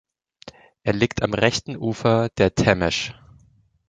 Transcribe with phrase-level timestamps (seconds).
[0.81, 3.13] Er liegt am rechten Ufer der Temesch.